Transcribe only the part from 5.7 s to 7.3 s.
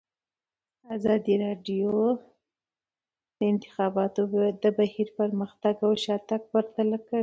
او شاتګ پرتله کړی.